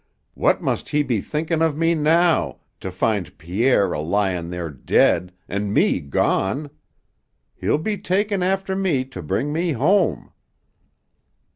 What 0.33 0.63
must 0.63 0.89
he 0.89 1.03
be 1.03 1.21
thinkin' 1.21 1.61
of 1.61 1.77
me 1.77 1.93
now, 1.93 2.61
to 2.79 2.89
find 2.89 3.37
Pierre 3.37 3.93
a 3.93 3.99
lyin' 4.01 4.49
there 4.49 4.71
dead, 4.71 5.31
an' 5.47 5.71
me 5.73 5.99
gone! 5.99 6.71
He'll 7.53 7.77
be 7.77 7.99
takin' 7.99 8.41
after 8.41 8.75
me 8.75 9.05
to 9.05 9.21
bring 9.21 9.53
me 9.53 9.73
home." 9.73 10.31